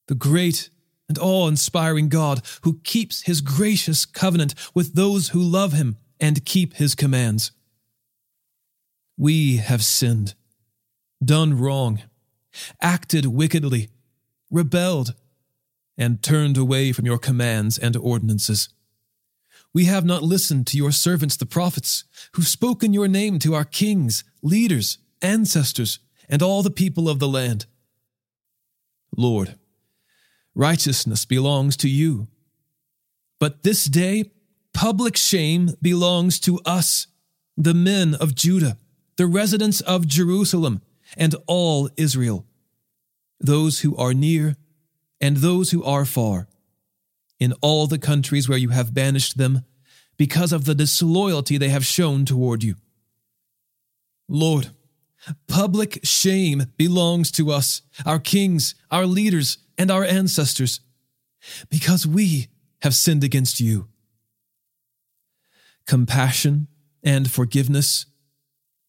the 0.09 0.17
great 0.17 0.71
and 1.09 1.19
awe 1.19 1.47
inspiring 1.47 2.09
God 2.09 2.43
who 2.63 2.81
keeps 2.83 3.23
his 3.23 3.41
gracious 3.41 4.05
covenant 4.05 4.55
with 4.75 4.95
those 4.95 5.29
who 5.29 5.41
love 5.41 5.73
him 5.73 5.97
and 6.19 6.45
keep 6.45 6.75
his 6.75 6.97
commands. 6.97 7.53
We 9.17 9.59
have 9.59 9.85
sinned, 9.85 10.35
done 11.25 11.57
wrong, 11.57 12.03
acted 12.83 13.27
wickedly, 13.27 13.91
rebelled, 14.51 15.15
and 16.01 16.23
turned 16.23 16.57
away 16.57 16.93
from 16.93 17.05
your 17.05 17.19
commands 17.19 17.77
and 17.77 17.95
ordinances. 17.95 18.71
We 19.75 19.85
have 19.85 20.05
not 20.05 20.23
listened 20.23 20.67
to 20.69 20.79
your 20.79 20.93
servants, 20.93 21.37
the 21.37 21.45
prophets, 21.45 22.05
who 22.33 22.43
spoke 22.43 22.83
in 22.83 22.95
your 22.95 23.07
name 23.07 23.39
to 23.41 23.55
our 23.55 23.67
kings, 23.67 24.25
leaders, 24.43 24.97
ancestors, 25.21 25.99
and 26.27 26.43
all 26.43 26.63
the 26.63 26.71
people 26.71 27.07
of 27.07 27.19
the 27.19 27.29
land. 27.29 27.67
Lord, 29.15 29.57
righteousness 30.55 31.27
belongs 31.27 31.77
to 31.77 31.89
you. 31.89 32.29
But 33.39 33.63
this 33.63 33.85
day, 33.85 34.25
public 34.73 35.19
shame 35.19 35.75
belongs 35.83 36.41
to 36.41 36.61
us, 36.65 37.09
the 37.59 37.75
men 37.75 38.15
of 38.15 38.35
Judah, 38.35 38.79
the 39.17 39.27
residents 39.27 39.83
of 39.83 40.07
Jerusalem, 40.07 40.81
and 41.15 41.35
all 41.47 41.91
Israel, 41.99 42.47
those 43.39 43.81
who 43.81 43.95
are 43.97 44.15
near 44.15 44.57
and 45.21 45.39
those 45.39 45.71
who 45.71 45.85
are 45.85 46.05
far 46.05 46.49
in 47.39 47.53
all 47.61 47.87
the 47.87 47.99
countries 47.99 48.49
where 48.49 48.59
you 48.59 48.69
have 48.71 48.95
banished 48.95 49.39
them, 49.39 49.65
because 50.17 50.53
of 50.53 50.67
the 50.67 50.75
disloyalty 50.75 51.57
they 51.57 51.71
have 51.71 51.87
shown 51.87 52.27
toward 52.27 52.63
you. 52.63 52.75
Lord, 54.29 54.69
public 55.49 56.01
shame 56.03 56.67
belongs 56.77 57.31
to 57.33 57.51
us, 57.51 57.83
our 58.05 58.19
kings, 58.19 58.75
our 58.91 59.07
leaders, 59.07 59.59
and 59.79 59.91
our 59.91 60.05
ancestors, 60.05 60.81
because 61.71 62.07
we 62.07 62.49
have 62.83 62.95
sinned 62.95 63.25
against 63.25 63.61
you. 63.61 63.89
Compassion 65.87 66.69
and 67.03 67.31
forgiveness 67.31 68.05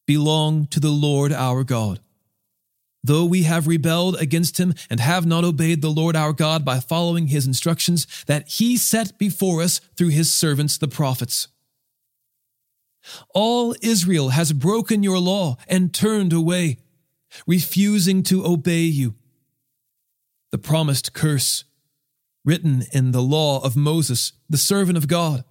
belong 0.05 0.67
to 0.67 0.81
the 0.81 0.89
Lord 0.89 1.31
our 1.31 1.63
God. 1.63 2.01
Though 3.03 3.25
we 3.25 3.43
have 3.43 3.67
rebelled 3.67 4.15
against 4.17 4.59
him 4.59 4.75
and 4.89 4.99
have 4.99 5.25
not 5.25 5.43
obeyed 5.43 5.81
the 5.81 5.89
Lord 5.89 6.15
our 6.15 6.33
God 6.33 6.63
by 6.63 6.79
following 6.79 7.27
his 7.27 7.47
instructions 7.47 8.05
that 8.27 8.47
he 8.47 8.77
set 8.77 9.17
before 9.17 9.61
us 9.61 9.79
through 9.97 10.09
his 10.09 10.31
servants 10.31 10.77
the 10.77 10.87
prophets. 10.87 11.47
All 13.33 13.75
Israel 13.81 14.29
has 14.29 14.53
broken 14.53 15.01
your 15.01 15.17
law 15.17 15.57
and 15.67 15.93
turned 15.93 16.31
away, 16.31 16.77
refusing 17.47 18.21
to 18.23 18.45
obey 18.45 18.83
you. 18.83 19.15
The 20.51 20.59
promised 20.59 21.13
curse, 21.13 21.63
written 22.45 22.83
in 22.91 23.11
the 23.11 23.21
law 23.21 23.63
of 23.63 23.75
Moses, 23.75 24.33
the 24.49 24.57
servant 24.57 24.97
of 24.97 25.07
God, 25.07 25.43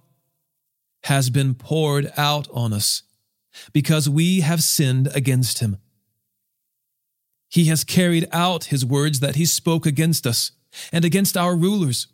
has 1.05 1.29
been 1.29 1.55
poured 1.55 2.11
out 2.15 2.47
on 2.53 2.71
us 2.71 3.03
because 3.73 4.07
we 4.07 4.41
have 4.41 4.63
sinned 4.63 5.09
against 5.13 5.59
him. 5.59 5.77
He 7.51 7.65
has 7.65 7.83
carried 7.83 8.27
out 8.31 8.65
his 8.65 8.85
words 8.85 9.19
that 9.19 9.35
he 9.35 9.45
spoke 9.45 9.85
against 9.85 10.25
us 10.25 10.51
and 10.91 11.03
against 11.03 11.35
our 11.35 11.53
rulers 11.53 12.07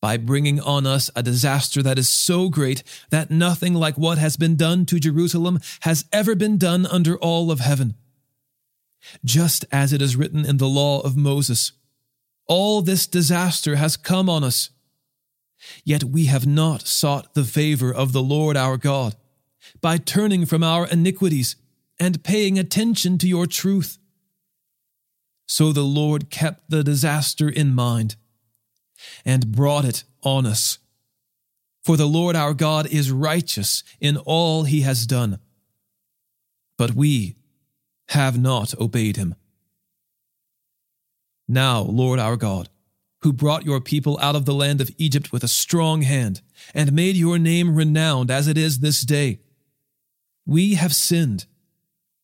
by 0.00 0.16
bringing 0.16 0.58
on 0.60 0.84
us 0.84 1.10
a 1.14 1.22
disaster 1.22 1.80
that 1.82 1.98
is 1.98 2.08
so 2.08 2.48
great 2.48 2.82
that 3.10 3.30
nothing 3.30 3.72
like 3.72 3.96
what 3.96 4.18
has 4.18 4.36
been 4.36 4.56
done 4.56 4.84
to 4.86 4.98
Jerusalem 4.98 5.60
has 5.82 6.06
ever 6.12 6.34
been 6.34 6.58
done 6.58 6.86
under 6.86 7.16
all 7.18 7.52
of 7.52 7.60
heaven. 7.60 7.94
Just 9.24 9.64
as 9.70 9.92
it 9.92 10.02
is 10.02 10.16
written 10.16 10.44
in 10.44 10.56
the 10.56 10.68
law 10.68 11.00
of 11.00 11.16
Moses, 11.16 11.72
all 12.46 12.82
this 12.82 13.06
disaster 13.06 13.76
has 13.76 13.96
come 13.96 14.28
on 14.28 14.42
us. 14.42 14.70
Yet 15.84 16.02
we 16.02 16.26
have 16.26 16.46
not 16.46 16.88
sought 16.88 17.34
the 17.34 17.44
favor 17.44 17.94
of 17.94 18.12
the 18.12 18.22
Lord 18.22 18.56
our 18.56 18.76
God 18.76 19.14
by 19.80 19.98
turning 19.98 20.46
from 20.46 20.64
our 20.64 20.86
iniquities 20.88 21.54
and 22.00 22.24
paying 22.24 22.58
attention 22.58 23.18
to 23.18 23.28
your 23.28 23.46
truth. 23.46 23.98
So 25.58 25.72
the 25.72 25.82
Lord 25.82 26.30
kept 26.30 26.70
the 26.70 26.84
disaster 26.84 27.48
in 27.48 27.74
mind 27.74 28.14
and 29.24 29.50
brought 29.50 29.84
it 29.84 30.04
on 30.22 30.46
us. 30.46 30.78
For 31.82 31.96
the 31.96 32.06
Lord 32.06 32.36
our 32.36 32.54
God 32.54 32.86
is 32.86 33.10
righteous 33.10 33.82
in 34.00 34.18
all 34.18 34.62
he 34.62 34.82
has 34.82 35.04
done. 35.04 35.40
But 36.76 36.92
we 36.92 37.34
have 38.10 38.38
not 38.38 38.72
obeyed 38.80 39.16
him. 39.16 39.34
Now, 41.48 41.80
Lord 41.80 42.20
our 42.20 42.36
God, 42.36 42.68
who 43.22 43.32
brought 43.32 43.66
your 43.66 43.80
people 43.80 44.16
out 44.22 44.36
of 44.36 44.44
the 44.44 44.54
land 44.54 44.80
of 44.80 44.92
Egypt 44.96 45.32
with 45.32 45.42
a 45.42 45.48
strong 45.48 46.02
hand, 46.02 46.40
and 46.72 46.92
made 46.92 47.16
your 47.16 47.36
name 47.36 47.74
renowned 47.74 48.30
as 48.30 48.46
it 48.46 48.56
is 48.56 48.78
this 48.78 49.00
day, 49.00 49.40
we 50.46 50.74
have 50.74 50.94
sinned. 50.94 51.46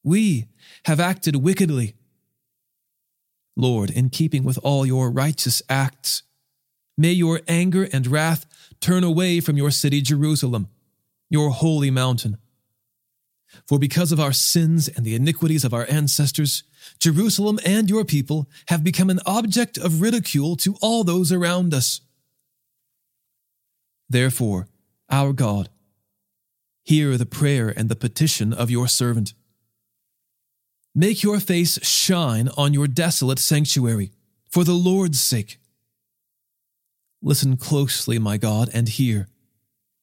We 0.05 0.47
have 0.85 1.01
acted 1.01 1.35
wickedly 1.35 1.97
Lord, 3.57 3.91
in 3.91 4.11
keeping 4.11 4.45
with 4.45 4.59
all 4.63 4.85
your 4.85 5.11
righteous 5.11 5.63
acts. 5.69 6.23
May 6.97 7.13
your 7.13 7.41
anger 7.49 7.89
and 7.93 8.07
wrath 8.07 8.47
turn 8.81 9.05
away 9.05 9.41
from 9.41 9.57
your 9.57 9.71
city, 9.71 10.01
Jerusalem, 10.01 10.69
your 11.31 11.51
holy 11.51 11.91
mountain. 11.91 12.39
For 13.67 13.79
because 13.79 14.13
of 14.13 14.21
our 14.21 14.33
sins 14.33 14.89
and 14.89 15.05
the 15.05 15.15
iniquities 15.15 15.65
of 15.65 15.73
our 15.73 15.87
ancestors, 15.89 16.65
Jerusalem 16.99 17.59
and 17.65 17.89
your 17.89 18.05
people 18.05 18.49
have 18.69 18.83
become 18.83 19.11
an 19.11 19.21
object 19.27 19.79
of 19.79 20.01
ridicule 20.01 20.57
to 20.57 20.77
all 20.83 21.05
those 21.05 21.31
around 21.33 21.73
us. 21.73 22.01
Therefore, 24.09 24.69
our 25.09 25.33
God, 25.33 25.69
hear 26.83 27.17
the 27.17 27.27
prayer 27.27 27.73
and 27.75 27.89
the 27.89 27.97
petition 27.97 28.53
of 28.53 28.71
your 28.71 28.89
servant 28.89 29.35
Make 30.95 31.23
your 31.23 31.41
face 31.41 31.85
shine 31.85 32.49
on 32.57 32.73
your 32.73 32.87
desolate 32.87 33.41
sanctuary, 33.41 34.13
for 34.49 34.63
the 34.63 34.75
Lord's 34.75 35.21
sake. 35.21 35.59
Listen 37.21 37.57
closely, 37.57 38.19
my 38.19 38.37
God, 38.37 38.71
and 38.73 38.89
hear. 38.89 39.29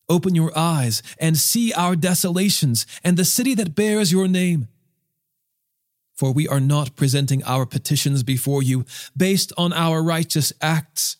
Open 0.09 0.35
your 0.35 0.51
eyes 0.57 1.01
and 1.17 1.37
see 1.37 1.71
our 1.71 1.95
desolations 1.95 2.85
and 3.03 3.15
the 3.15 3.23
city 3.23 3.55
that 3.55 3.75
bears 3.75 4.11
your 4.11 4.27
name. 4.27 4.67
For 6.13 6.33
we 6.33 6.47
are 6.47 6.59
not 6.59 6.97
presenting 6.97 7.43
our 7.45 7.65
petitions 7.65 8.21
before 8.21 8.61
you 8.61 8.85
based 9.15 9.53
on 9.57 9.71
our 9.71 10.03
righteous 10.03 10.51
acts, 10.61 11.15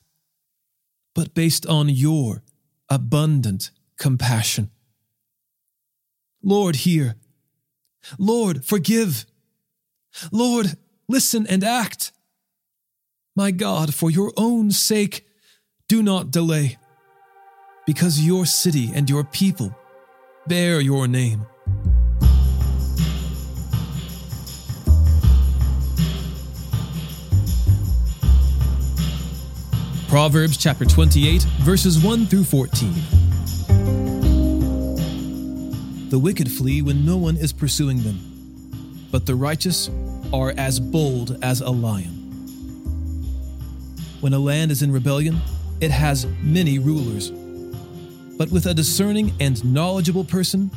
but 1.15 1.33
based 1.33 1.65
on 1.65 1.87
your 1.87 2.43
abundant 2.89 3.71
compassion. 3.97 4.69
Lord, 6.43 6.77
hear. 6.77 7.15
Lord, 8.17 8.65
forgive. 8.65 9.25
Lord, 10.31 10.77
listen 11.07 11.47
and 11.47 11.63
act. 11.63 12.11
My 13.35 13.51
God, 13.51 13.93
for 13.93 14.11
your 14.11 14.33
own 14.35 14.71
sake, 14.71 15.25
do 15.87 16.03
not 16.03 16.31
delay, 16.31 16.77
because 17.85 18.25
your 18.25 18.45
city 18.45 18.91
and 18.93 19.09
your 19.09 19.23
people 19.23 19.75
bear 20.47 20.79
your 20.79 21.07
name. 21.07 21.45
Proverbs 30.07 30.57
chapter 30.57 30.83
28, 30.83 31.43
verses 31.61 32.03
1 32.03 32.25
through 32.25 32.43
14. 32.43 32.93
The 36.09 36.19
wicked 36.19 36.51
flee 36.51 36.81
when 36.81 37.05
no 37.05 37.15
one 37.15 37.37
is 37.37 37.53
pursuing 37.53 38.03
them 38.03 38.30
but 39.11 39.25
the 39.25 39.35
righteous 39.35 39.89
are 40.33 40.53
as 40.57 40.79
bold 40.79 41.37
as 41.43 41.61
a 41.61 41.69
lion. 41.69 42.17
When 44.21 44.33
a 44.33 44.39
land 44.39 44.71
is 44.71 44.81
in 44.81 44.91
rebellion, 44.91 45.39
it 45.81 45.91
has 45.91 46.25
many 46.41 46.79
rulers, 46.79 47.31
but 48.37 48.49
with 48.51 48.65
a 48.65 48.73
discerning 48.73 49.33
and 49.39 49.63
knowledgeable 49.65 50.23
person, 50.23 50.71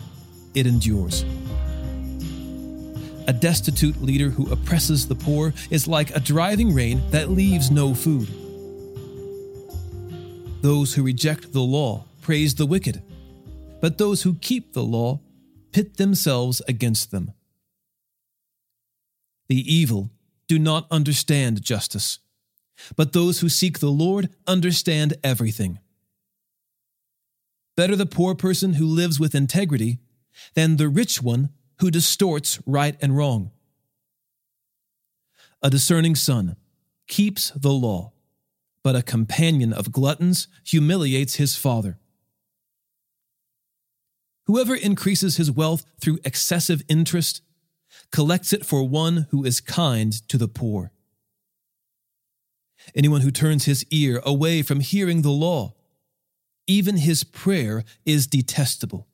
it 0.55 0.67
endures. 0.67 1.25
A 3.27 3.33
destitute 3.33 4.03
leader 4.03 4.29
who 4.29 4.51
oppresses 4.53 5.09
the 5.09 5.15
poor 5.15 5.55
is 5.71 5.89
like 5.89 6.15
a 6.15 6.21
driving 6.21 6.75
rain 6.75 7.03
that 7.11 7.31
leaves 7.31 7.71
no 7.71 7.95
food. 7.95 8.29
Those 10.61 10.95
who 10.95 11.03
reject 11.03 11.53
the 11.53 11.61
law 11.61 12.05
praise 12.21 12.55
the 12.55 12.67
wicked, 12.67 13.03
but 13.81 13.99
those 13.99 14.23
who 14.23 14.35
keep 14.35 14.73
the 14.73 14.83
law 14.83 15.21
pit 15.73 15.97
themselves 15.97 16.63
against 16.69 17.11
them. 17.11 17.33
The 19.49 19.75
evil 19.75 20.11
do 20.49 20.59
not 20.59 20.87
understand 20.91 21.63
justice, 21.63 22.19
but 22.97 23.13
those 23.13 23.41
who 23.41 23.49
seek 23.49 23.79
the 23.79 23.91
Lord 23.91 24.31
understand 24.47 25.15
everything. 25.23 25.79
Better 27.77 27.97
the 27.97 28.07
poor 28.07 28.35
person 28.35 28.75
who 28.75 28.87
lives 28.87 29.19
with 29.19 29.35
integrity 29.35 29.99
than 30.55 30.77
the 30.77 30.89
rich 30.89 31.23
one 31.23 31.51
who 31.81 31.91
distorts 31.91 32.61
right 32.67 32.97
and 33.01 33.17
wrong. 33.17 33.51
A 35.63 35.71
discerning 35.71 36.15
son 36.15 36.57
keeps 37.09 37.51
the 37.51 37.73
law, 37.73 38.13
but 38.83 38.95
a 38.95 39.03
companion 39.03 39.73
of 39.73 39.93
gluttons 39.93 40.47
humiliates 40.63 41.37
his 41.37 41.57
father. 41.57 41.99
Whoever 44.47 44.75
increases 44.75 45.39
his 45.39 45.51
wealth 45.51 45.85
through 46.01 46.19
excessive 46.25 46.83
interest 46.89 47.41
collects 48.11 48.53
it 48.53 48.65
for 48.65 48.87
one 48.87 49.27
who 49.31 49.45
is 49.45 49.61
kind 49.61 50.13
to 50.29 50.39
the 50.39 50.49
poor. 50.49 50.93
Anyone 52.95 53.23
who 53.23 53.31
turns 53.31 53.65
his 53.65 53.85
ear 53.91 54.21
away 54.25 54.63
from 54.63 54.81
hearing 54.81 55.23
the 55.23 55.31
law, 55.31 55.75
even 56.67 56.97
his 56.97 57.25
prayer 57.25 57.85
is 58.05 58.27
detestable. 58.27 59.07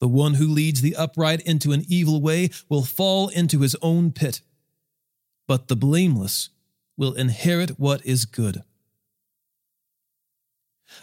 The 0.00 0.08
one 0.08 0.34
who 0.34 0.48
leads 0.48 0.80
the 0.80 0.96
upright 0.96 1.40
into 1.42 1.72
an 1.72 1.84
evil 1.86 2.20
way 2.20 2.50
will 2.68 2.82
fall 2.82 3.28
into 3.28 3.60
his 3.60 3.76
own 3.82 4.10
pit, 4.10 4.40
but 5.46 5.68
the 5.68 5.76
blameless 5.76 6.50
will 6.96 7.14
inherit 7.14 7.78
what 7.78 8.04
is 8.04 8.24
good. 8.24 8.64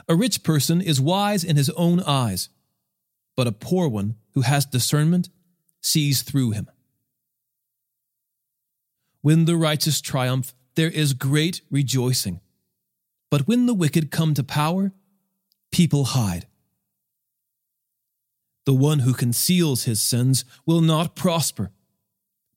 A 0.08 0.15
rich 0.15 0.43
person 0.43 0.82
is 0.82 1.02
wise 1.02 1.43
in 1.43 1.56
his 1.56 1.69
own 1.72 2.02
eyes, 2.02 2.50
but 3.36 3.48
a 3.48 3.52
poor 3.52 3.88
one 3.88 4.15
who 4.34 4.41
has 4.41 4.65
discernment 4.65 5.30
sees 5.82 6.22
through 6.22 6.52
him. 6.52 6.70
When 9.22 9.46
the 9.46 9.58
righteous 9.58 10.02
triumph, 10.02 10.54
there 10.76 10.89
is 10.89 11.13
great 11.13 11.62
rejoicing. 11.70 12.39
But 13.30 13.48
when 13.48 13.65
the 13.65 13.74
wicked 13.74 14.12
come 14.12 14.34
to 14.36 14.44
power, 14.44 14.94
people 15.72 16.06
hide. 16.06 16.48
The 18.65 18.74
one 18.74 19.00
who 19.00 19.13
conceals 19.13 19.84
his 19.84 20.02
sins 20.02 20.46
will 20.65 20.82
not 20.82 21.15
prosper, 21.15 21.72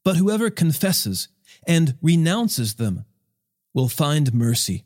but 0.04 0.16
whoever 0.16 0.50
confesses 0.50 1.28
and 1.66 1.96
renounces 2.02 2.74
them 2.74 3.04
will 3.74 3.88
find 3.88 4.34
mercy. 4.34 4.84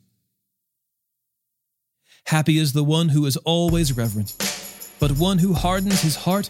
Happy 2.25 2.57
is 2.57 2.73
the 2.73 2.83
one 2.83 3.09
who 3.09 3.25
is 3.25 3.37
always 3.37 3.95
reverent, 3.95 4.35
but 4.99 5.11
one 5.11 5.37
who 5.39 5.53
hardens 5.53 6.01
his 6.01 6.15
heart 6.15 6.49